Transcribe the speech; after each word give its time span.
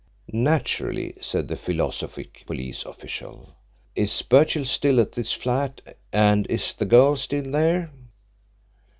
"Naturally," 0.33 1.13
said 1.21 1.47
the 1.47 1.55
philosophic 1.55 2.43
police 2.47 2.85
official. 2.87 3.53
"Is 3.95 4.23
Birchill 4.23 4.65
still 4.65 4.99
at 4.99 5.11
this 5.11 5.31
flat 5.31 5.81
and 6.11 6.47
is 6.47 6.73
the 6.73 6.85
girl 6.87 7.15
still 7.15 7.51
there?" 7.51 7.91